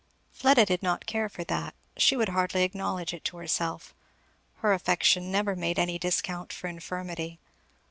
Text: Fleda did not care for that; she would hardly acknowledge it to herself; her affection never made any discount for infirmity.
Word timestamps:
Fleda 0.31 0.65
did 0.65 0.81
not 0.81 1.05
care 1.05 1.29
for 1.29 1.43
that; 1.43 1.75
she 1.95 2.15
would 2.17 2.29
hardly 2.29 2.63
acknowledge 2.63 3.13
it 3.13 3.23
to 3.25 3.37
herself; 3.37 3.93
her 4.55 4.73
affection 4.73 5.31
never 5.31 5.55
made 5.55 5.77
any 5.77 5.99
discount 5.99 6.51
for 6.51 6.67
infirmity. 6.67 7.39